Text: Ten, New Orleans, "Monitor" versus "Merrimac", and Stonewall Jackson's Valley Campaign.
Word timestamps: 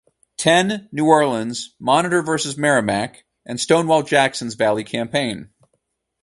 Ten, 0.35 0.89
New 0.91 1.05
Orleans, 1.05 1.75
"Monitor" 1.79 2.23
versus 2.23 2.57
"Merrimac", 2.57 3.23
and 3.45 3.59
Stonewall 3.59 4.01
Jackson's 4.01 4.55
Valley 4.55 4.83
Campaign. 4.83 5.51